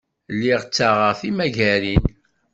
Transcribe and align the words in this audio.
Lliɣ 0.33 0.61
ttaɣeɣ 0.63 1.11
timagarin. 1.19 2.05